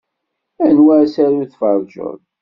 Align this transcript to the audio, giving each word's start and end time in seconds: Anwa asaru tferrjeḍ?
Anwa 0.65 0.93
asaru 1.03 1.43
tferrjeḍ? 1.51 2.19